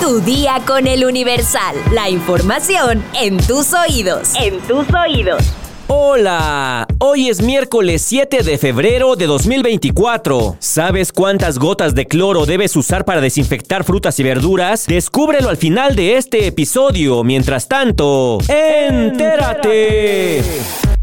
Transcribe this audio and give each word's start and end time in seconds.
Tu 0.00 0.20
día 0.20 0.60
con 0.66 0.86
el 0.86 1.04
Universal. 1.04 1.76
La 1.92 2.10
información 2.10 3.02
en 3.14 3.38
tus 3.38 3.72
oídos. 3.72 4.32
En 4.34 4.60
tus 4.60 4.86
oídos. 4.92 5.42
Hola, 5.86 6.86
hoy 6.98 7.28
es 7.28 7.42
miércoles 7.42 8.02
7 8.02 8.42
de 8.42 8.58
febrero 8.58 9.16
de 9.16 9.26
2024. 9.26 10.56
¿Sabes 10.58 11.12
cuántas 11.12 11.58
gotas 11.58 11.94
de 11.94 12.06
cloro 12.06 12.46
debes 12.46 12.76
usar 12.76 13.04
para 13.04 13.20
desinfectar 13.20 13.84
frutas 13.84 14.18
y 14.18 14.22
verduras? 14.22 14.86
Descúbrelo 14.86 15.48
al 15.48 15.56
final 15.56 15.94
de 15.96 16.16
este 16.16 16.46
episodio. 16.46 17.24
Mientras 17.24 17.68
tanto, 17.68 18.38
entérate. 18.48 20.42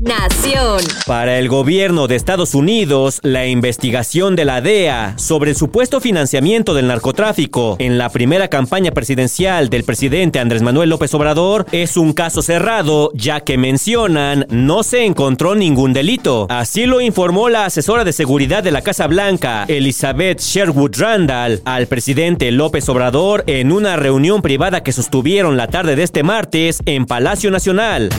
Nación. 0.01 0.79
Para 1.05 1.37
el 1.37 1.47
gobierno 1.47 2.07
de 2.07 2.15
Estados 2.15 2.55
Unidos, 2.55 3.19
la 3.21 3.45
investigación 3.45 4.35
de 4.35 4.45
la 4.45 4.59
DEA 4.59 5.13
sobre 5.19 5.51
el 5.51 5.55
supuesto 5.55 6.01
financiamiento 6.01 6.73
del 6.73 6.87
narcotráfico 6.87 7.75
en 7.77 7.99
la 7.99 8.09
primera 8.09 8.47
campaña 8.47 8.89
presidencial 8.89 9.69
del 9.69 9.83
presidente 9.83 10.39
Andrés 10.39 10.63
Manuel 10.63 10.89
López 10.89 11.13
Obrador 11.13 11.67
es 11.71 11.97
un 11.97 12.13
caso 12.13 12.41
cerrado, 12.41 13.11
ya 13.13 13.41
que 13.41 13.59
mencionan 13.59 14.47
no 14.49 14.81
se 14.81 15.05
encontró 15.05 15.53
ningún 15.53 15.93
delito. 15.93 16.47
Así 16.49 16.87
lo 16.87 16.99
informó 16.99 17.49
la 17.49 17.65
asesora 17.65 18.03
de 18.03 18.11
seguridad 18.11 18.63
de 18.63 18.71
la 18.71 18.81
Casa 18.81 19.05
Blanca, 19.05 19.65
Elizabeth 19.67 20.41
Sherwood 20.41 20.97
Randall, 20.97 21.61
al 21.63 21.85
presidente 21.85 22.51
López 22.51 22.89
Obrador 22.89 23.43
en 23.45 23.71
una 23.71 23.97
reunión 23.97 24.41
privada 24.41 24.81
que 24.81 24.93
sostuvieron 24.93 25.57
la 25.57 25.67
tarde 25.67 25.95
de 25.95 26.01
este 26.01 26.23
martes 26.23 26.81
en 26.87 27.05
Palacio 27.05 27.51
Nacional. 27.51 28.09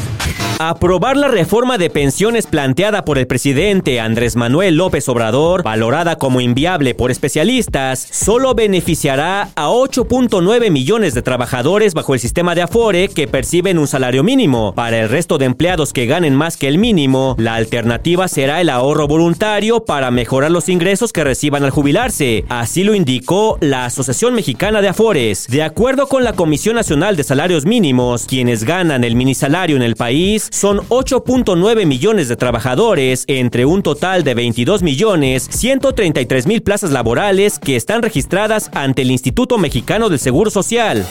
Aprobar 0.58 1.16
la 1.16 1.28
reforma 1.28 1.76
de 1.76 1.90
pensiones 1.90 2.46
planteada 2.46 3.04
por 3.04 3.18
el 3.18 3.26
presidente 3.26 4.00
Andrés 4.00 4.36
Manuel 4.36 4.76
López 4.76 5.08
Obrador, 5.08 5.62
valorada 5.62 6.16
como 6.16 6.40
inviable 6.40 6.94
por 6.94 7.10
especialistas, 7.10 8.06
solo 8.10 8.54
beneficiará 8.54 9.50
a 9.56 9.68
8.9 9.68 10.70
millones 10.70 11.14
de 11.14 11.22
trabajadores 11.22 11.94
bajo 11.94 12.14
el 12.14 12.20
sistema 12.20 12.54
de 12.54 12.62
Afore 12.62 13.08
que 13.08 13.26
perciben 13.26 13.78
un 13.78 13.88
salario 13.88 14.22
mínimo. 14.22 14.72
Para 14.74 15.00
el 15.00 15.08
resto 15.08 15.38
de 15.38 15.46
empleados 15.46 15.92
que 15.92 16.06
ganen 16.06 16.36
más 16.36 16.56
que 16.56 16.68
el 16.68 16.78
mínimo, 16.78 17.34
la 17.38 17.54
alternativa 17.54 18.28
será 18.28 18.60
el 18.60 18.68
ahorro 18.68 19.08
voluntario 19.08 19.84
para 19.84 20.10
mejorar 20.10 20.50
los 20.50 20.68
ingresos 20.68 21.12
que 21.12 21.24
reciban 21.24 21.64
al 21.64 21.70
jubilarse. 21.70 22.44
Así 22.48 22.84
lo 22.84 22.94
indicó 22.94 23.58
la 23.60 23.86
Asociación 23.86 24.34
Mexicana 24.34 24.80
de 24.80 24.88
Afores. 24.88 25.46
De 25.48 25.62
acuerdo 25.62 26.06
con 26.06 26.24
la 26.24 26.34
Comisión 26.34 26.76
Nacional 26.76 27.16
de 27.16 27.24
Salarios 27.24 27.66
Mínimos, 27.66 28.26
quienes 28.26 28.64
ganan 28.64 29.04
el 29.04 29.16
minisalario 29.16 29.76
en 29.76 29.82
el 29.82 29.96
país 29.96 30.41
son 30.50 30.78
8.9 30.88 31.86
millones 31.86 32.28
de 32.28 32.36
trabajadores 32.36 33.24
entre 33.26 33.64
un 33.64 33.82
total 33.82 34.24
de 34.24 34.34
22 34.34 34.82
millones 34.82 35.48
133 35.50 36.46
mil 36.46 36.62
plazas 36.62 36.90
laborales 36.90 37.58
que 37.58 37.76
están 37.76 38.02
registradas 38.02 38.70
ante 38.74 39.02
el 39.02 39.10
Instituto 39.10 39.58
Mexicano 39.58 40.08
del 40.08 40.18
Seguro 40.18 40.50
Social. 40.50 41.06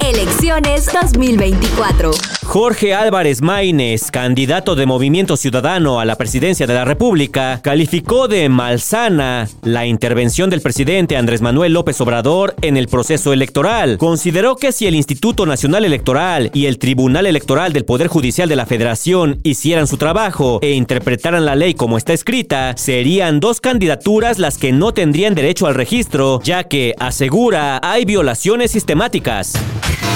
Elecciones 0.00 0.90
2024. 0.92 2.10
Jorge 2.44 2.94
Álvarez 2.94 3.42
Maínez, 3.42 4.10
candidato 4.10 4.76
de 4.76 4.86
Movimiento 4.86 5.36
Ciudadano 5.36 5.98
a 5.98 6.04
la 6.04 6.16
presidencia 6.16 6.66
de 6.66 6.74
la 6.74 6.84
República, 6.84 7.60
calificó 7.62 8.28
de 8.28 8.48
malsana 8.48 9.48
la 9.62 9.86
intervención 9.86 10.50
del 10.50 10.60
presidente 10.60 11.16
Andrés 11.16 11.40
Manuel 11.40 11.72
López 11.72 12.00
Obrador 12.00 12.54
en 12.62 12.76
el 12.76 12.86
proceso 12.86 13.32
electoral. 13.32 13.98
Consideró 13.98 14.56
que 14.56 14.72
si 14.72 14.86
el 14.86 14.94
Instituto 14.94 15.46
Nacional 15.46 15.84
Electoral 15.84 16.50
y 16.54 16.66
el 16.66 16.78
Tribunal 16.78 17.26
Electoral 17.26 17.72
del 17.72 17.84
Poder 17.84 18.06
Judicial 18.06 18.48
de 18.48 18.56
la 18.56 18.66
Federación 18.66 19.40
hicieran 19.42 19.86
su 19.86 19.96
trabajo 19.96 20.60
e 20.62 20.72
interpretaran 20.72 21.44
la 21.44 21.56
ley 21.56 21.74
como 21.74 21.96
está 21.96 22.12
escrita, 22.12 22.74
serían 22.76 23.40
dos 23.40 23.60
candidaturas 23.60 24.38
las 24.38 24.58
que 24.58 24.70
no 24.70 24.92
tendrían 24.92 25.34
derecho 25.34 25.66
al 25.66 25.74
registro, 25.74 26.40
ya 26.44 26.64
que, 26.64 26.94
asegura, 26.98 27.80
hay 27.82 28.04
violaciones 28.04 28.70
sistemáticas. 28.70 29.54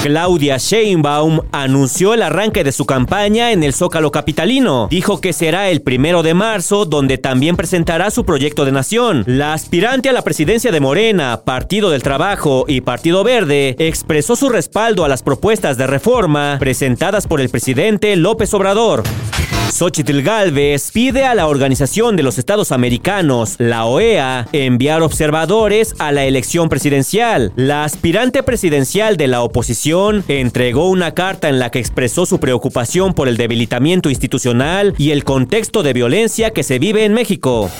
Claudia 0.03 0.59
Sheinbaum 0.59 1.41
anunció 1.51 2.15
el 2.15 2.23
arranque 2.23 2.63
de 2.63 2.71
su 2.71 2.87
campaña 2.87 3.51
en 3.51 3.65
el 3.65 3.75
Zócalo 3.75 4.13
Capitalino. 4.13 4.87
Dijo 4.91 5.21
que 5.21 5.33
será 5.33 5.71
el 5.71 5.83
primero 5.83 6.23
de 6.23 6.35
marzo, 6.35 6.85
donde 6.85 7.19
también 7.19 7.57
presentará 7.57 8.11
su 8.11 8.25
proyecto 8.25 8.65
de 8.65 8.73
nación. 8.73 9.25
La 9.27 9.55
aspirante 9.55 10.09
a 10.09 10.13
la 10.13 10.23
presidencia 10.23 10.71
de 10.71 10.81
Morena, 10.81 11.43
Partido 11.45 11.91
del 11.91 12.05
Trabajo 12.05 12.65
y 12.69 12.81
Partido 12.81 13.25
Verde 13.25 13.75
expresó 13.79 14.37
su 14.37 14.49
respaldo 14.49 15.05
a 15.05 15.09
las 15.09 15.25
propuestas 15.25 15.77
de 15.77 15.89
reforma 15.89 16.59
presentadas 16.61 17.27
por 17.27 17.41
el 17.41 17.49
presidente 17.49 18.15
López 18.15 18.55
Obrador. 18.55 19.03
Xochitl 19.71 20.23
Galvez 20.23 20.91
pide 20.93 21.25
a 21.25 21.35
la 21.35 21.47
Organización 21.47 22.17
de 22.17 22.23
los 22.23 22.39
Estados 22.39 22.73
Americanos, 22.73 23.57
la 23.59 23.85
OEA, 23.85 24.49
enviar 24.53 25.03
observadores 25.03 25.95
a 25.99 26.11
la 26.11 26.25
elección 26.25 26.69
presidencial. 26.69 27.53
La 27.55 27.85
aspirante 27.85 28.43
presidencial 28.43 29.17
de 29.17 29.29
la 29.29 29.43
oposición 29.43 30.25
entregó 30.29 30.89
una 30.89 31.15
carta 31.15 31.49
en 31.49 31.59
la 31.59 31.71
que 31.71 31.79
expresó 31.79 32.27
su 32.27 32.41
preocupación 32.41 33.15
por 33.15 33.29
el 33.29 33.37
debilitamiento 33.37 34.11
institucional 34.11 34.95
y 34.99 35.11
el 35.11 35.25
contexto 35.25 35.83
de 35.83 35.93
violencia 35.93 36.51
que 36.51 36.63
se 36.63 36.79
vive 36.79 37.05
en 37.05 37.13
México. 37.13 37.71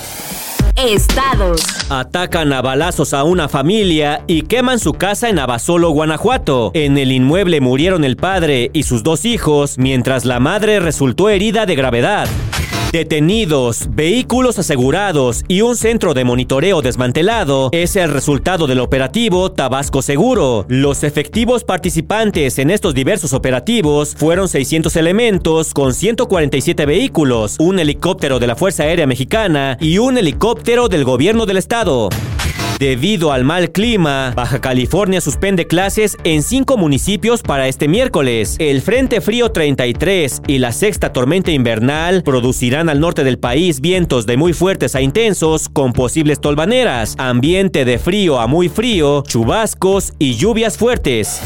Estados. 0.87 1.61
Atacan 1.89 2.53
a 2.53 2.61
balazos 2.61 3.13
a 3.13 3.23
una 3.23 3.49
familia 3.49 4.23
y 4.27 4.43
queman 4.43 4.79
su 4.79 4.93
casa 4.93 5.27
en 5.29 5.37
Abasolo, 5.37 5.89
Guanajuato. 5.89 6.71
En 6.73 6.97
el 6.97 7.11
inmueble 7.11 7.59
murieron 7.59 8.05
el 8.05 8.15
padre 8.15 8.69
y 8.73 8.83
sus 8.83 9.03
dos 9.03 9.25
hijos, 9.25 9.77
mientras 9.77 10.23
la 10.23 10.39
madre 10.39 10.79
resultó 10.79 11.29
herida 11.29 11.65
de 11.65 11.75
gravedad. 11.75 12.29
Detenidos, 12.91 13.87
vehículos 13.91 14.57
asegurados 14.57 15.45
y 15.47 15.61
un 15.61 15.75
centro 15.75 16.15
de 16.15 16.23
monitoreo 16.23 16.81
desmantelado 16.81 17.69
es 17.71 17.95
el 17.95 18.11
resultado 18.11 18.65
del 18.65 18.79
operativo 18.79 19.51
Tabasco 19.51 20.01
Seguro. 20.01 20.65
Los 20.69 21.03
efectivos 21.03 21.63
participantes 21.63 22.57
en 22.57 22.71
estos 22.71 22.95
diversos 22.95 23.33
operativos 23.33 24.15
fueron 24.15 24.49
600 24.49 24.95
elementos 24.95 25.75
con 25.75 25.93
147 25.93 26.87
vehículos, 26.87 27.57
un 27.59 27.77
helicóptero 27.77 28.39
de 28.39 28.47
la 28.47 28.55
Fuerza 28.55 28.83
Aérea 28.83 29.05
Mexicana 29.05 29.77
y 29.79 29.99
un 29.99 30.17
helicóptero 30.17 30.87
del 30.89 31.03
gobierno 31.03 31.45
del 31.45 31.57
estado. 31.57 32.09
Debido 32.79 33.33
al 33.33 33.43
mal 33.43 33.73
clima, 33.73 34.31
Baja 34.33 34.61
California 34.61 35.19
suspende 35.19 35.67
clases 35.67 36.15
en 36.23 36.41
cinco 36.41 36.77
municipios 36.77 37.41
para 37.41 37.67
este 37.67 37.89
miércoles. 37.89 38.55
El 38.57 38.81
Frente 38.81 39.19
Frío 39.19 39.51
33 39.51 40.43
y 40.47 40.59
la 40.59 40.71
sexta 40.71 41.11
tormenta 41.11 41.51
invernal 41.51 42.23
producirán 42.23 42.87
al 42.87 43.01
norte 43.01 43.25
del 43.25 43.37
país 43.37 43.81
vientos 43.81 44.25
de 44.25 44.37
muy 44.37 44.53
fuertes 44.53 44.95
a 44.95 45.01
intensos 45.01 45.67
con 45.67 45.91
posibles 45.91 46.39
tolvaneras, 46.39 47.15
ambiente 47.17 47.83
de 47.83 47.99
frío 47.99 48.39
a 48.39 48.47
muy 48.47 48.69
frío, 48.69 49.23
chubascos 49.27 50.13
y 50.17 50.35
lluvias 50.35 50.77
fuertes. 50.77 51.41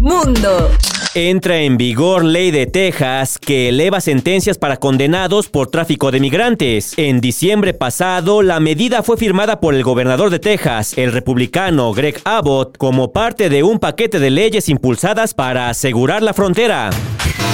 Mundo. 0.00 0.70
Entra 1.16 1.60
en 1.60 1.76
vigor 1.76 2.24
ley 2.24 2.50
de 2.50 2.66
Texas 2.66 3.38
que 3.38 3.68
eleva 3.68 4.00
sentencias 4.00 4.58
para 4.58 4.78
condenados 4.78 5.48
por 5.48 5.68
tráfico 5.70 6.10
de 6.10 6.18
migrantes. 6.18 6.92
En 6.96 7.20
diciembre 7.20 7.72
pasado, 7.72 8.42
la 8.42 8.58
medida 8.58 9.04
fue 9.04 9.16
firmada 9.16 9.60
por 9.60 9.76
el 9.76 9.84
gobernador 9.84 10.30
de 10.30 10.40
Texas, 10.40 10.98
el 10.98 11.12
republicano 11.12 11.92
Greg 11.92 12.20
Abbott, 12.24 12.76
como 12.78 13.12
parte 13.12 13.48
de 13.48 13.62
un 13.62 13.78
paquete 13.78 14.18
de 14.18 14.30
leyes 14.30 14.68
impulsadas 14.68 15.34
para 15.34 15.68
asegurar 15.68 16.20
la 16.20 16.34
frontera. 16.34 16.90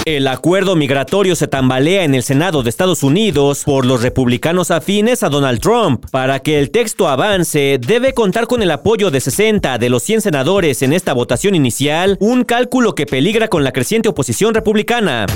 El 0.06 0.26
acuerdo 0.28 0.76
migratorio 0.76 1.36
se 1.36 1.46
tambalea 1.46 2.04
en 2.04 2.14
el 2.14 2.22
Senado 2.22 2.62
de 2.62 2.70
Estados 2.70 3.02
Unidos 3.02 3.64
por 3.64 3.84
los 3.84 4.02
republicanos 4.02 4.70
afines 4.70 5.22
a 5.22 5.28
Donald 5.28 5.60
Trump. 5.60 6.06
Para 6.10 6.40
que 6.40 6.58
el 6.58 6.70
texto 6.70 7.06
avance, 7.06 7.78
debe 7.78 8.14
contar 8.14 8.46
con 8.46 8.62
el 8.62 8.70
apoyo 8.70 9.10
de 9.10 9.20
60 9.20 9.76
de 9.76 9.90
los 9.90 10.02
100 10.02 10.22
senadores 10.22 10.80
en 10.80 10.94
esta 10.94 11.12
votación 11.12 11.54
inicial, 11.54 12.16
un 12.18 12.44
cálculo 12.44 12.94
que 12.94 13.04
peligra 13.04 13.48
con 13.48 13.62
la 13.62 13.72
creciente 13.72 14.08
oposición 14.08 14.54
republicana. 14.54 15.26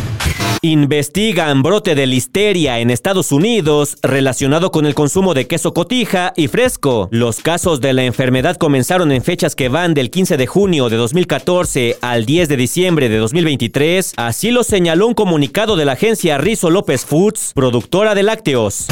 Investigan 0.65 1.63
brote 1.63 1.95
de 1.95 2.07
listeria 2.07 2.79
en 2.79 2.91
Estados 2.91 3.33
Unidos 3.33 3.99
relacionado 4.01 4.71
con 4.71 4.87
el 4.87 4.95
consumo 4.95 5.35
de 5.35 5.47
queso 5.47 5.75
cotija 5.75 6.33
y 6.37 6.49
fresco. 6.49 7.09
Los 7.11 7.41
casos 7.41 7.83
de 7.83 7.93
la 7.93 8.05
enfermedad 8.05 8.57
comenzaron 8.57 9.13
en 9.13 9.23
fechas 9.23 9.55
que 9.55 9.69
van 9.69 9.93
del 9.93 10.09
15 10.09 10.39
de 10.39 10.47
junio 10.47 10.89
de 10.89 10.97
2014 10.97 11.99
al 12.01 12.25
10 12.25 12.49
de 12.49 12.57
diciembre 12.57 13.11
de 13.11 13.19
2023. 13.19 14.15
Así 14.17 14.53
lo 14.55 14.63
señaló 14.63 15.09
un 15.09 15.15
comunicado 15.15 15.77
de 15.77 15.85
la 15.85 15.93
agencia 15.93 16.39
Rizo 16.39 16.71
López 16.71 17.05
Foods, 17.05 17.53
productora 17.55 18.15
de 18.15 18.23
lácteos. 18.23 18.87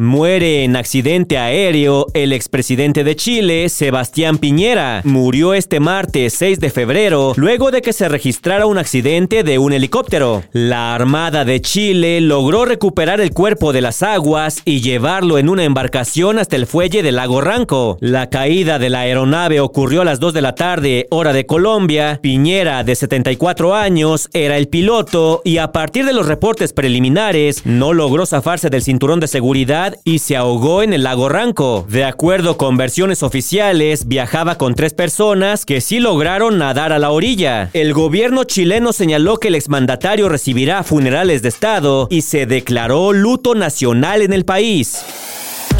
Muere 0.00 0.64
en 0.64 0.76
accidente 0.76 1.36
aéreo 1.36 2.06
el 2.14 2.32
expresidente 2.32 3.04
de 3.04 3.16
Chile, 3.16 3.68
Sebastián 3.68 4.38
Piñera. 4.38 5.02
Murió 5.04 5.52
este 5.52 5.78
martes 5.78 6.32
6 6.38 6.58
de 6.58 6.70
febrero 6.70 7.34
luego 7.36 7.70
de 7.70 7.82
que 7.82 7.92
se 7.92 8.08
registrara 8.08 8.64
un 8.64 8.78
accidente 8.78 9.42
de 9.42 9.58
un 9.58 9.74
helicóptero. 9.74 10.42
La 10.52 10.94
Armada 10.94 11.44
de 11.44 11.60
Chile 11.60 12.22
logró 12.22 12.64
recuperar 12.64 13.20
el 13.20 13.32
cuerpo 13.32 13.74
de 13.74 13.82
las 13.82 14.02
aguas 14.02 14.62
y 14.64 14.80
llevarlo 14.80 15.36
en 15.36 15.50
una 15.50 15.64
embarcación 15.64 16.38
hasta 16.38 16.56
el 16.56 16.66
fuelle 16.66 17.02
del 17.02 17.16
lago 17.16 17.42
Ranco. 17.42 17.98
La 18.00 18.30
caída 18.30 18.78
de 18.78 18.88
la 18.88 19.00
aeronave 19.00 19.60
ocurrió 19.60 20.00
a 20.00 20.06
las 20.06 20.18
2 20.18 20.32
de 20.32 20.40
la 20.40 20.54
tarde, 20.54 21.08
hora 21.10 21.34
de 21.34 21.44
Colombia. 21.44 22.20
Piñera, 22.22 22.84
de 22.84 22.94
74 22.94 23.74
años, 23.74 24.30
era 24.32 24.56
el 24.56 24.68
piloto 24.80 25.42
y 25.44 25.58
a 25.58 25.72
partir 25.72 26.06
de 26.06 26.14
los 26.14 26.24
reportes 26.24 26.72
preliminares 26.72 27.66
no 27.66 27.92
logró 27.92 28.24
zafarse 28.24 28.70
del 28.70 28.80
cinturón 28.80 29.20
de 29.20 29.26
seguridad 29.26 29.94
y 30.04 30.20
se 30.20 30.38
ahogó 30.38 30.82
en 30.82 30.94
el 30.94 31.02
lago 31.02 31.28
Ranco. 31.28 31.84
De 31.86 32.06
acuerdo 32.06 32.56
con 32.56 32.78
versiones 32.78 33.22
oficiales, 33.22 34.08
viajaba 34.08 34.56
con 34.56 34.74
tres 34.74 34.94
personas 34.94 35.66
que 35.66 35.82
sí 35.82 36.00
lograron 36.00 36.56
nadar 36.56 36.94
a 36.94 36.98
la 36.98 37.10
orilla. 37.10 37.68
El 37.74 37.92
gobierno 37.92 38.44
chileno 38.44 38.94
señaló 38.94 39.36
que 39.36 39.48
el 39.48 39.56
exmandatario 39.56 40.30
recibirá 40.30 40.82
funerales 40.82 41.42
de 41.42 41.50
Estado 41.50 42.08
y 42.10 42.22
se 42.22 42.46
declaró 42.46 43.12
luto 43.12 43.54
nacional 43.54 44.22
en 44.22 44.32
el 44.32 44.46
país. 44.46 45.04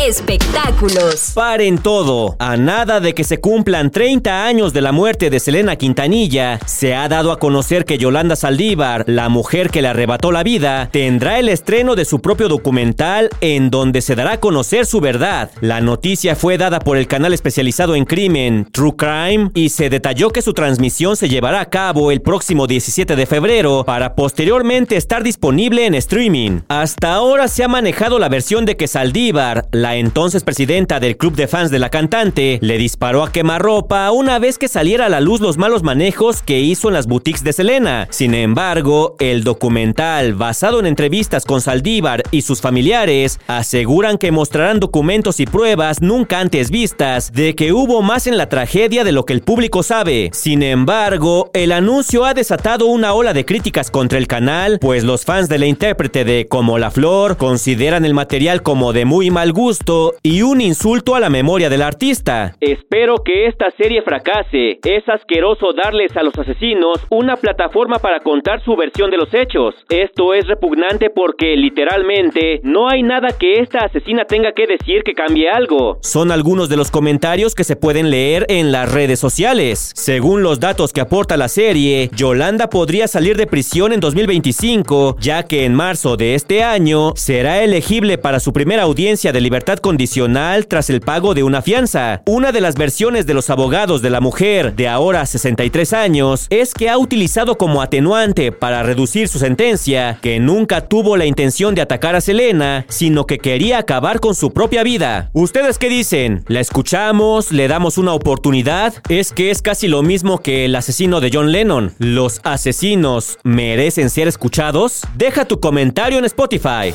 Espectáculos. 0.07 1.33
Paren 1.35 1.77
todo. 1.77 2.35
A 2.39 2.57
nada 2.57 3.01
de 3.01 3.15
que 3.15 3.23
se 3.23 3.39
cumplan 3.39 3.91
30 3.91 4.47
años 4.47 4.73
de 4.73 4.81
la 4.81 4.93
muerte 4.93 5.29
de 5.29 5.39
Selena 5.39 5.77
Quintanilla, 5.77 6.59
se 6.65 6.95
ha 6.95 7.07
dado 7.07 7.33
a 7.33 7.39
conocer 7.39 7.85
que 7.85 7.99
Yolanda 7.99 8.35
Saldívar, 8.35 9.05
la 9.07 9.29
mujer 9.29 9.69
que 9.69 9.83
le 9.83 9.89
arrebató 9.89 10.33
la 10.33 10.43
vida, 10.43 10.89
tendrá 10.91 11.39
el 11.39 11.51
estreno 11.51 11.97
de 11.97 12.07
su 12.07 12.23
propio 12.23 12.49
documental 12.49 13.29
en 13.43 13.69
donde 13.69 14.01
se 14.01 14.15
dará 14.15 14.33
a 14.33 14.41
conocer 14.41 14.87
su 14.87 15.01
verdad. 15.01 15.51
La 15.61 15.83
noticia 15.83 16.35
fue 16.35 16.57
dada 16.57 16.81
por 16.81 16.97
el 16.97 17.07
canal 17.07 17.35
especializado 17.35 17.95
en 17.95 18.07
crimen 18.07 18.67
True 18.73 18.97
Crime 18.97 19.51
y 19.55 19.69
se 19.69 19.91
detalló 19.91 20.31
que 20.31 20.41
su 20.41 20.55
transmisión 20.55 21.15
se 21.19 21.29
llevará 21.29 21.61
a 21.61 21.69
cabo 21.69 22.11
el 22.11 22.23
próximo 22.23 22.67
17 22.67 23.17
de 23.17 23.27
febrero 23.27 23.85
para 23.85 24.15
posteriormente 24.15 24.97
estar 24.97 25.23
disponible 25.23 25.85
en 25.85 25.95
streaming. 25.95 26.61
Hasta 26.69 27.13
ahora 27.13 27.49
se 27.49 27.65
ha 27.65 27.69
manejado 27.69 28.19
la 28.19 28.31
versión 28.31 28.65
de 28.65 28.79
que 28.79 28.89
Saldívar, 28.89 29.69
la 29.73 29.90
entonces 29.97 30.45
presidenta 30.45 31.01
del 31.01 31.17
club 31.17 31.35
de 31.35 31.49
fans 31.49 31.71
de 31.71 31.79
la 31.79 31.91
cantante, 31.91 32.59
le 32.63 32.79
disparó 32.79 33.23
a 33.23 33.33
quemarropa 33.33 34.11
una 34.11 34.39
vez 34.39 34.59
que 34.59 34.69
saliera 34.69 35.07
a 35.07 35.09
la 35.09 35.21
luz 35.21 35.41
los 35.41 35.59
malos 35.59 35.83
manejos 35.83 36.43
que 36.43 36.61
hizo 36.61 36.89
en 36.89 36.95
las 36.95 37.07
boutiques 37.07 37.45
de 37.45 37.53
Selena. 37.53 38.07
Sin 38.11 38.35
embargo, 38.35 39.17
el 39.19 39.45
documental, 39.45 40.35
basado 40.35 40.81
en 40.81 40.87
entrevistas 40.87 41.45
con 41.45 41.61
Saldívar 41.61 42.23
y 42.31 42.43
sus 42.43 42.61
familiares, 42.61 43.41
aseguran 43.47 44.19
que 44.19 44.31
mostrarán 44.31 44.81
documentos 44.81 45.41
y 45.41 45.47
pruebas 45.47 46.03
nunca 46.03 46.41
antes 46.41 46.71
vistas 46.71 47.33
de 47.33 47.55
que 47.55 47.73
hubo 47.73 48.03
más 48.03 48.27
en 48.27 48.37
la 48.37 48.49
tragedia 48.49 49.05
de 49.05 49.13
lo 49.13 49.25
que 49.25 49.33
el 49.33 49.43
público 49.43 49.83
sabe. 49.83 50.31
Sin 50.33 50.63
embargo, 50.63 51.51
el 51.55 51.73
anuncio 51.73 52.25
ha 52.25 52.35
desatado 52.35 52.87
una 52.87 53.13
ola 53.15 53.33
de 53.33 53.45
críticas 53.45 53.91
contra 53.91 54.19
el 54.19 54.27
canal, 54.27 54.79
pues 54.81 55.05
los 55.05 55.25
fans 55.25 55.49
de 55.49 55.59
la 55.59 55.67
intérprete 55.67 56.25
de 56.25 56.47
Como 56.49 56.79
la 56.79 56.91
Flor 56.91 57.37
consideran 57.37 58.05
el 58.05 58.15
material 58.15 58.63
como 58.63 58.93
de 58.93 59.05
muy 59.05 59.31
mal 59.31 59.53
gusto 59.53 59.80
y 60.23 60.43
un 60.43 60.61
insulto 60.61 61.15
a 61.15 61.21
la 61.21 61.31
memoria 61.31 61.69
del 61.69 61.83
artista. 61.83 62.55
Espero 62.61 63.25
que 63.25 63.47
esta 63.47 63.71
serie 63.73 64.03
fracase. 64.03 64.79
Es 64.85 65.09
asqueroso 65.09 65.73
darles 65.73 66.17
a 66.17 66.23
los 66.23 66.39
asesinos 66.39 66.99
una 67.11 67.37
plataforma 67.37 67.99
para 67.99 68.21
contar 68.21 68.63
su 68.63 68.77
versión 68.77 69.11
de 69.11 69.17
los 69.17 69.33
hechos. 69.35 69.75
Esto 69.89 70.35
es 70.35 70.47
repugnante 70.47 71.11
porque 71.11 71.57
literalmente 71.57 72.61
no 72.63 72.89
hay 72.89 73.03
nada 73.03 73.29
que 73.39 73.55
esta 73.55 73.81
asesina 73.81 74.27
tenga 74.27 74.53
que 74.53 74.67
decir 74.67 75.03
que 75.03 75.15
cambie 75.15 75.51
algo. 75.51 75.99
Son 76.03 76.31
algunos 76.31 76.69
de 76.69 76.77
los 76.77 76.91
comentarios 76.91 77.55
que 77.55 77.65
se 77.65 77.77
pueden 77.77 78.11
leer 78.11 78.47
en 78.49 78.71
las 78.71 78.93
redes 78.93 79.19
sociales. 79.19 79.93
Según 79.97 80.43
los 80.43 80.61
datos 80.61 80.93
que 80.93 81.01
aporta 81.01 81.37
la 81.37 81.49
serie, 81.49 82.11
Yolanda 82.15 82.71
podría 82.71 83.09
salir 83.09 83.37
de 83.37 83.47
prisión 83.47 83.93
en 83.93 84.01
2025, 84.01 85.17
ya 85.19 85.45
que 85.45 85.65
en 85.65 85.75
marzo 85.75 86.17
de 86.17 86.35
este 86.35 86.63
año 86.63 87.13
será 87.17 87.63
elegible 87.65 88.19
para 88.19 88.41
su 88.41 88.53
primera 88.53 88.83
audiencia 88.83 89.33
de 89.33 89.41
libertad 89.41 89.70
condicional 89.79 90.67
tras 90.67 90.91
el 90.91 91.01
pago 91.01 91.35
de 91.35 91.43
una 91.43 91.63
fianza. 91.63 92.23
Una 92.27 92.53
de 92.53 92.61
las 92.61 92.75
versiones 92.75 93.27
de 93.27 93.35
los 93.35 93.51
abogados 93.51 94.03
de 94.03 94.11
la 94.11 94.21
mujer, 94.21 94.75
de 94.75 94.89
ahora 94.89 95.25
63 95.25 95.93
años, 95.93 96.47
es 96.51 96.75
que 96.75 96.89
ha 96.89 96.99
utilizado 96.99 97.57
como 97.57 97.83
atenuante 97.83 98.53
para 98.53 98.83
reducir 98.83 99.29
su 99.29 99.39
sentencia 99.39 100.19
que 100.21 100.41
nunca 100.41 100.89
tuvo 100.89 101.17
la 101.17 101.27
intención 101.27 101.75
de 101.75 101.83
atacar 101.83 102.15
a 102.15 102.21
Selena, 102.21 102.85
sino 102.89 103.27
que 103.27 103.39
quería 103.39 103.79
acabar 103.79 104.21
con 104.21 104.35
su 104.35 104.53
propia 104.53 104.83
vida. 104.83 105.31
¿Ustedes 105.33 105.79
qué 105.79 105.89
dicen? 105.89 106.45
¿La 106.49 106.61
escuchamos? 106.61 107.53
¿Le 107.53 107.69
damos 107.69 107.99
una 107.99 108.13
oportunidad? 108.13 108.95
Es 109.09 109.33
que 109.33 109.51
es 109.51 109.63
casi 109.63 109.89
lo 109.89 110.03
mismo 110.03 110.39
que 110.39 110.65
el 110.65 110.75
asesino 110.75 111.21
de 111.21 111.31
John 111.33 111.53
Lennon. 111.53 111.95
¿Los 111.99 112.41
asesinos 112.45 113.39
merecen 113.45 114.11
ser 114.11 114.29
escuchados? 114.29 115.03
Deja 115.17 115.45
tu 115.45 115.61
comentario 115.61 116.19
en 116.19 116.25
Spotify. 116.25 116.95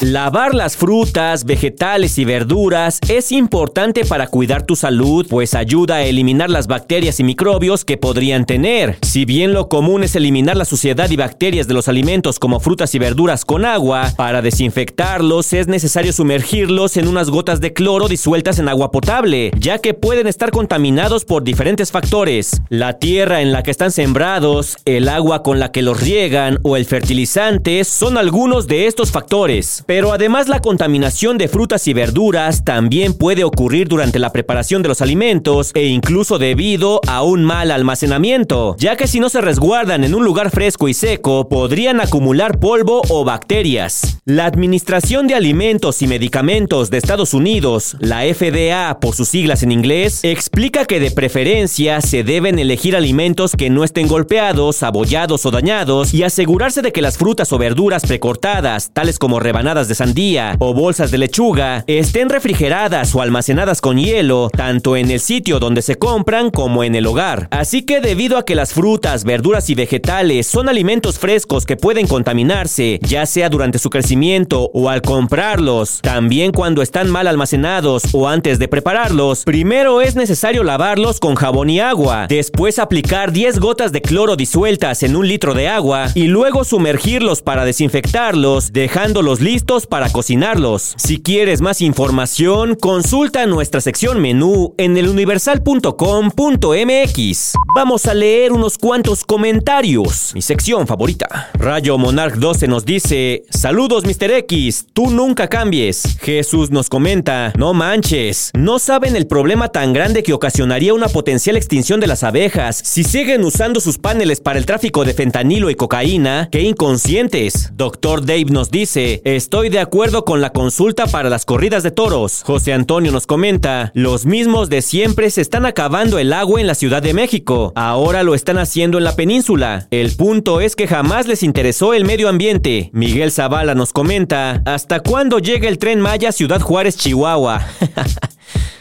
Lavar 0.00 0.54
las 0.54 0.76
frutas, 0.76 1.44
vegetales 1.44 2.18
y 2.18 2.24
verduras 2.24 2.98
es 3.08 3.30
importante 3.30 4.04
para 4.04 4.26
cuidar 4.26 4.66
tu 4.66 4.74
salud, 4.74 5.24
pues 5.30 5.54
ayuda 5.54 5.96
a 5.96 6.04
eliminar 6.04 6.50
las 6.50 6.66
bacterias 6.66 7.20
y 7.20 7.24
microbios 7.24 7.84
que 7.84 7.96
podrían 7.96 8.44
tener. 8.44 8.98
Si 9.02 9.24
bien 9.24 9.52
lo 9.52 9.68
común 9.68 10.02
es 10.02 10.16
eliminar 10.16 10.56
la 10.56 10.64
suciedad 10.64 11.08
y 11.10 11.16
bacterias 11.16 11.68
de 11.68 11.74
los 11.74 11.86
alimentos 11.86 12.40
como 12.40 12.58
frutas 12.58 12.92
y 12.96 12.98
verduras 12.98 13.44
con 13.44 13.64
agua, 13.64 14.12
para 14.16 14.42
desinfectarlos 14.42 15.52
es 15.52 15.68
necesario 15.68 16.12
sumergirlos 16.12 16.96
en 16.96 17.06
unas 17.06 17.30
gotas 17.30 17.60
de 17.60 17.72
cloro 17.72 18.08
disueltas 18.08 18.58
en 18.58 18.68
agua 18.68 18.90
potable, 18.90 19.52
ya 19.56 19.78
que 19.78 19.94
pueden 19.94 20.26
estar 20.26 20.50
contaminados 20.50 21.24
por 21.24 21.44
diferentes 21.44 21.92
factores. 21.92 22.60
La 22.68 22.98
tierra 22.98 23.42
en 23.42 23.52
la 23.52 23.62
que 23.62 23.70
están 23.70 23.92
sembrados, 23.92 24.76
el 24.86 25.08
agua 25.08 25.44
con 25.44 25.60
la 25.60 25.70
que 25.70 25.82
los 25.82 26.00
riegan 26.00 26.58
o 26.64 26.76
el 26.76 26.84
fertilizante 26.84 27.84
son 27.84 28.18
algunos 28.18 28.66
de 28.66 28.88
estos 28.88 29.12
factores. 29.12 29.83
Pero 29.86 30.12
además 30.12 30.48
la 30.48 30.60
contaminación 30.60 31.36
de 31.36 31.48
frutas 31.48 31.86
y 31.88 31.92
verduras 31.92 32.64
también 32.64 33.12
puede 33.12 33.44
ocurrir 33.44 33.86
durante 33.86 34.18
la 34.18 34.32
preparación 34.32 34.82
de 34.82 34.88
los 34.88 35.02
alimentos 35.02 35.72
e 35.74 35.86
incluso 35.86 36.38
debido 36.38 37.00
a 37.06 37.22
un 37.22 37.44
mal 37.44 37.70
almacenamiento, 37.70 38.76
ya 38.78 38.96
que 38.96 39.06
si 39.06 39.20
no 39.20 39.28
se 39.28 39.42
resguardan 39.42 40.04
en 40.04 40.14
un 40.14 40.24
lugar 40.24 40.50
fresco 40.50 40.88
y 40.88 40.94
seco 40.94 41.48
podrían 41.48 42.00
acumular 42.00 42.58
polvo 42.58 43.02
o 43.10 43.24
bacterias. 43.24 44.20
La 44.24 44.46
Administración 44.46 45.26
de 45.26 45.34
Alimentos 45.34 46.00
y 46.00 46.06
Medicamentos 46.06 46.88
de 46.88 46.96
Estados 46.96 47.34
Unidos, 47.34 47.96
la 48.00 48.22
FDA 48.22 48.98
por 49.00 49.14
sus 49.14 49.28
siglas 49.28 49.62
en 49.62 49.70
inglés, 49.70 50.20
explica 50.22 50.86
que 50.86 50.98
de 50.98 51.10
preferencia 51.10 52.00
se 52.00 52.24
deben 52.24 52.58
elegir 52.58 52.96
alimentos 52.96 53.52
que 53.52 53.68
no 53.68 53.84
estén 53.84 54.08
golpeados, 54.08 54.82
abollados 54.82 55.44
o 55.44 55.50
dañados 55.50 56.14
y 56.14 56.22
asegurarse 56.22 56.80
de 56.80 56.90
que 56.90 57.02
las 57.02 57.18
frutas 57.18 57.52
o 57.52 57.58
verduras 57.58 58.06
precortadas, 58.06 58.90
tales 58.94 59.18
como 59.18 59.40
rebanadas 59.40 59.73
de 59.74 59.96
sandía 59.96 60.54
o 60.60 60.72
bolsas 60.72 61.10
de 61.10 61.18
lechuga 61.18 61.82
estén 61.88 62.28
refrigeradas 62.28 63.12
o 63.14 63.20
almacenadas 63.20 63.80
con 63.80 63.98
hielo, 63.98 64.48
tanto 64.56 64.96
en 64.96 65.10
el 65.10 65.18
sitio 65.18 65.58
donde 65.58 65.82
se 65.82 65.96
compran 65.96 66.50
como 66.50 66.84
en 66.84 66.94
el 66.94 67.06
hogar. 67.06 67.48
Así 67.50 67.82
que 67.82 68.00
debido 68.00 68.38
a 68.38 68.44
que 68.44 68.54
las 68.54 68.72
frutas, 68.72 69.24
verduras 69.24 69.68
y 69.70 69.74
vegetales 69.74 70.46
son 70.46 70.68
alimentos 70.68 71.18
frescos 71.18 71.66
que 71.66 71.76
pueden 71.76 72.06
contaminarse, 72.06 73.00
ya 73.02 73.26
sea 73.26 73.48
durante 73.48 73.80
su 73.80 73.90
crecimiento 73.90 74.70
o 74.72 74.88
al 74.88 75.02
comprarlos, 75.02 75.98
también 76.02 76.52
cuando 76.52 76.80
están 76.80 77.10
mal 77.10 77.26
almacenados 77.26 78.04
o 78.12 78.28
antes 78.28 78.60
de 78.60 78.68
prepararlos, 78.68 79.42
primero 79.42 80.00
es 80.00 80.14
necesario 80.14 80.62
lavarlos 80.62 81.18
con 81.18 81.34
jabón 81.34 81.68
y 81.68 81.80
agua, 81.80 82.26
después 82.28 82.78
aplicar 82.78 83.32
10 83.32 83.58
gotas 83.58 83.90
de 83.90 84.02
cloro 84.02 84.36
disueltas 84.36 85.02
en 85.02 85.16
un 85.16 85.26
litro 85.26 85.52
de 85.54 85.68
agua 85.68 86.06
y 86.14 86.28
luego 86.28 86.62
sumergirlos 86.62 87.42
para 87.42 87.64
desinfectarlos, 87.64 88.72
dejándolos 88.72 89.40
listos 89.40 89.63
para 89.88 90.10
cocinarlos. 90.10 90.92
Si 90.98 91.22
quieres 91.22 91.62
más 91.62 91.80
información, 91.80 92.74
consulta 92.74 93.46
nuestra 93.46 93.80
sección 93.80 94.20
menú 94.20 94.74
en 94.76 94.98
eluniversal.com.mx. 94.98 97.52
Vamos 97.74 98.06
a 98.06 98.12
leer 98.12 98.52
unos 98.52 98.76
cuantos 98.76 99.24
comentarios. 99.24 100.32
Mi 100.34 100.42
sección 100.42 100.86
favorita. 100.86 101.48
Rayo 101.54 101.96
Monarch 101.96 102.34
12 102.34 102.68
nos 102.68 102.84
dice: 102.84 103.44
Saludos, 103.48 104.04
Mr. 104.04 104.32
X. 104.32 104.84
Tú 104.92 105.10
nunca 105.10 105.48
cambies. 105.48 106.18
Jesús 106.20 106.70
nos 106.70 106.90
comenta: 106.90 107.54
No 107.56 107.72
manches. 107.72 108.50
No 108.54 108.78
saben 108.78 109.16
el 109.16 109.26
problema 109.26 109.70
tan 109.70 109.94
grande 109.94 110.22
que 110.22 110.34
ocasionaría 110.34 110.92
una 110.92 111.08
potencial 111.08 111.56
extinción 111.56 112.00
de 112.00 112.06
las 112.06 112.22
abejas 112.22 112.76
si 112.76 113.02
siguen 113.02 113.42
usando 113.44 113.80
sus 113.80 113.96
paneles 113.96 114.40
para 114.40 114.58
el 114.58 114.66
tráfico 114.66 115.06
de 115.06 115.14
fentanilo 115.14 115.70
y 115.70 115.74
cocaína. 115.74 116.50
¡Qué 116.52 116.60
inconscientes! 116.60 117.70
Doctor 117.72 118.26
Dave 118.26 118.50
nos 118.50 118.70
dice: 118.70 119.22
Estoy 119.24 119.53
de 119.62 119.78
acuerdo 119.78 120.24
con 120.24 120.40
la 120.40 120.50
consulta 120.50 121.06
para 121.06 121.30
las 121.30 121.44
corridas 121.44 121.84
de 121.84 121.92
toros. 121.92 122.42
José 122.44 122.72
Antonio 122.72 123.12
nos 123.12 123.26
comenta, 123.26 123.92
los 123.94 124.26
mismos 124.26 124.68
de 124.68 124.82
siempre 124.82 125.30
se 125.30 125.40
están 125.40 125.64
acabando 125.64 126.18
el 126.18 126.32
agua 126.32 126.60
en 126.60 126.66
la 126.66 126.74
Ciudad 126.74 127.00
de 127.00 127.14
México. 127.14 127.72
Ahora 127.76 128.24
lo 128.24 128.34
están 128.34 128.58
haciendo 128.58 128.98
en 128.98 129.04
la 129.04 129.14
península. 129.14 129.86
El 129.92 130.14
punto 130.16 130.60
es 130.60 130.74
que 130.74 130.88
jamás 130.88 131.28
les 131.28 131.44
interesó 131.44 131.94
el 131.94 132.04
medio 132.04 132.28
ambiente. 132.28 132.90
Miguel 132.92 133.30
Zavala 133.30 133.76
nos 133.76 133.92
comenta, 133.92 134.60
¿hasta 134.64 135.00
cuándo 135.00 135.38
llega 135.38 135.68
el 135.68 135.78
tren 135.78 136.00
Maya 136.00 136.32
Ciudad 136.32 136.60
Juárez, 136.60 136.96
Chihuahua? 136.96 137.64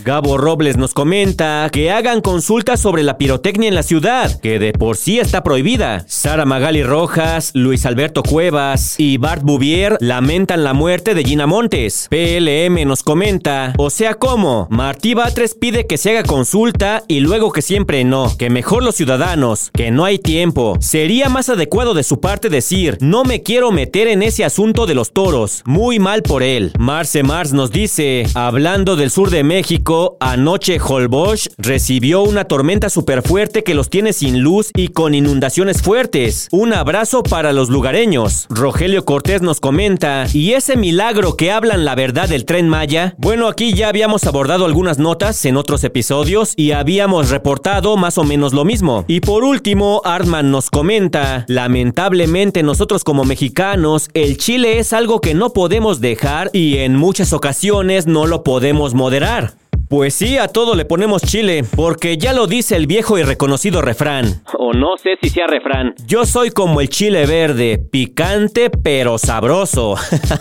Gabo 0.04 0.38
Robles 0.38 0.76
nos 0.76 0.94
comenta 0.94 1.70
que 1.72 1.90
hagan 1.90 2.20
consultas 2.20 2.82
sobre 2.82 3.04
la 3.04 3.18
pirotecnia 3.18 3.70
en 3.70 3.76
la 3.76 3.84
ciudad, 3.84 4.38
que 4.42 4.60
de 4.60 4.74
por 4.74 4.98
sí 4.98 5.18
está 5.18 5.44
prohibida. 5.44 6.04
Sara 6.10 6.44
Magali 6.44 6.84
Rojas, 6.84 7.52
Luis 7.54 7.86
Alberto 7.86 8.22
Cuevas 8.22 8.96
y 8.98 9.18
Bart 9.18 9.44
Bouvier 9.44 9.96
lamentan 10.02 10.66
la 10.66 10.74
muerte 10.74 11.14
de 11.14 11.24
Gina 11.24 11.48
Montes. 11.48 12.08
PLM 12.10 12.86
nos 12.86 13.02
comenta, 13.02 13.74
o 13.78 13.90
sea, 13.90 14.16
¿cómo? 14.16 14.68
Martí 14.70 15.14
Batres 15.14 15.56
pide 15.56 15.88
que 15.88 15.98
se 15.98 16.10
haga 16.10 16.24
consulta 16.24 17.04
y 17.08 17.22
luego 17.22 17.54
que 17.54 17.62
siempre 17.62 18.04
no, 18.04 18.36
que 18.38 18.50
mejor 18.50 18.84
los 18.84 18.96
ciudadanos, 18.96 19.72
que 19.74 19.92
no 19.92 20.04
hay 20.04 20.20
tiempo. 20.20 20.76
Sería 20.82 21.30
más 21.30 21.48
adecuado 21.48 21.94
de 21.94 22.04
su 22.04 22.20
parte 22.20 22.50
decir, 22.50 22.98
no 23.00 23.24
me 23.24 23.42
quiero 23.42 23.72
meter 23.72 24.10
en 24.10 24.22
ese 24.22 24.44
asunto 24.44 24.86
de 24.86 24.96
los 24.96 25.14
toros. 25.14 25.62
Muy 25.64 26.00
mal 26.00 26.24
por 26.24 26.44
él. 26.44 26.74
Marce 26.78 27.24
Mars 27.24 27.54
nos 27.54 27.72
dice, 27.72 28.28
hablando 28.34 28.98
del 28.98 29.10
sur 29.10 29.30
de 29.30 29.46
México, 29.46 29.93
anoche 30.20 30.80
Holbox 30.80 31.52
recibió 31.58 32.24
una 32.24 32.46
tormenta 32.46 32.90
súper 32.90 33.22
fuerte 33.22 33.64
que 33.64 33.74
los 33.74 33.90
tiene 33.90 34.14
sin 34.14 34.42
luz 34.42 34.72
y 34.76 34.90
con 34.90 35.14
inundaciones 35.14 35.82
fuertes. 35.82 36.48
Un 36.52 36.74
abrazo 36.74 37.24
para 37.24 37.54
los 37.54 37.70
lugareños. 37.70 38.48
Rogelio 38.50 39.06
Cortés 39.06 39.42
nos 39.42 39.60
comenta, 39.60 40.26
¿y 40.34 40.54
ese 40.54 40.78
milagro 40.78 41.36
que 41.36 41.52
hablan 41.52 41.86
la 41.86 41.96
verdad 41.96 42.30
del 42.30 42.46
tren 42.46 42.70
Maya? 42.70 43.16
Bueno, 43.18 43.48
aquí 43.48 43.74
ya 43.74 43.90
habíamos 43.90 44.24
abordado 44.26 44.66
algunas 44.66 44.98
notas 44.98 45.44
en 45.46 45.58
otros 45.58 45.84
episodios 45.84 46.54
y 46.56 46.72
habíamos 46.72 47.30
reportado 47.30 47.98
más 47.98 48.18
o 48.18 48.24
menos 48.24 48.54
lo 48.54 48.66
mismo. 48.66 49.06
Y 49.08 49.20
por 49.20 49.44
último, 49.44 50.02
Artman 50.06 50.52
nos 50.52 50.70
comenta, 50.70 51.46
lamentablemente 51.48 52.64
nosotros 52.64 53.04
como 53.04 53.26
mexicanos, 53.26 54.10
el 54.14 54.38
chile 54.38 54.80
es 54.80 54.94
algo 54.94 55.22
que 55.22 55.34
no 55.34 55.54
podemos 55.54 56.02
dejar 56.02 56.50
y 56.54 56.78
en 56.78 56.96
muchas 56.96 57.34
ocasiones 57.34 58.08
no 58.08 58.28
lo 58.28 58.44
podemos 58.44 58.94
moderar. 58.94 59.63
Pues 59.94 60.16
sí, 60.16 60.40
a 60.40 60.48
todo 60.48 60.74
le 60.74 60.86
ponemos 60.86 61.22
chile, 61.22 61.64
porque 61.76 62.18
ya 62.18 62.34
lo 62.34 62.48
dice 62.48 62.76
el 62.76 62.88
viejo 62.88 63.20
y 63.20 63.22
reconocido 63.22 63.80
refrán. 63.80 64.42
O 64.58 64.74
no 64.74 64.98
sé 64.98 65.20
si 65.22 65.30
sea 65.30 65.46
refrán. 65.46 65.94
Yo 66.08 66.26
soy 66.26 66.50
como 66.50 66.82
el 66.82 66.90
chile 66.90 67.28
verde, 67.28 67.78
picante 67.78 68.72
pero 68.72 69.20
sabroso. 69.20 69.94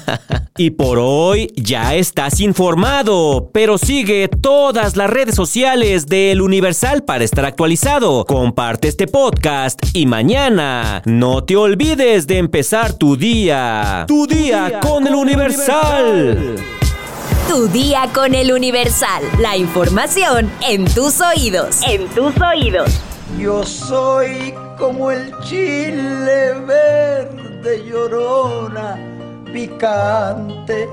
y 0.57 0.71
por 0.71 0.99
hoy 0.99 1.53
ya 1.55 1.95
estás 1.95 2.41
informado, 2.41 3.51
pero 3.53 3.77
sigue 3.77 4.29
todas 4.29 4.97
las 4.97 5.11
redes 5.11 5.35
sociales 5.35 6.07
del 6.07 6.41
Universal 6.41 7.05
para 7.05 7.23
estar 7.23 7.45
actualizado. 7.45 8.25
Comparte 8.25 8.89
este 8.89 9.07
podcast 9.07 9.79
y 9.93 10.07
mañana 10.07 11.03
no 11.05 11.45
te 11.45 11.57
olvides 11.57 12.27
de 12.27 12.39
empezar 12.39 12.95
tu 12.95 13.19
día. 13.19 14.07
Tu, 14.09 14.27
día, 14.27 14.81
con, 14.81 15.07
el 15.07 15.15
Universal. 15.15 16.57
Tu 17.53 17.69
día 17.69 18.09
con 18.15 18.35
el 18.35 18.51
Universal. 18.51 19.23
La 19.39 19.59
información 19.59 20.51
en 20.67 20.87
tus 20.87 21.21
oídos. 21.21 21.83
En 21.87 22.09
tus 22.09 22.33
oídos. 22.41 22.99
Yo 23.39 23.63
soy 23.63 24.55
como 24.79 25.11
el 25.11 25.39
chile 25.41 26.55
verde 26.67 27.85
llorona, 27.87 28.97
picante, 29.53 30.89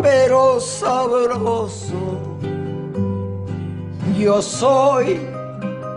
pero 0.00 0.60
sabroso. 0.60 2.20
Yo 4.16 4.40
soy 4.42 5.18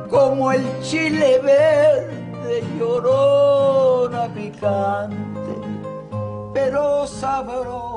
como 0.10 0.54
el 0.54 0.66
chile 0.82 1.40
verde 1.44 2.64
llorona, 2.80 4.28
picante, 4.34 5.54
pero 6.52 7.06
sabroso. 7.06 7.97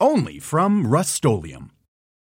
only 0.00 0.38
from 0.38 0.86
Rust 0.86 1.22